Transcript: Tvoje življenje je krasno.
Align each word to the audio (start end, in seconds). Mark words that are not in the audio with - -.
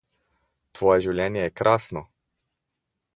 Tvoje 0.79 1.03
življenje 1.07 1.43
je 1.45 1.53
krasno. 1.61 2.03